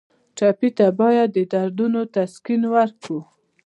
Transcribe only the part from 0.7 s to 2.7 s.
ته باید د دردونو تسکین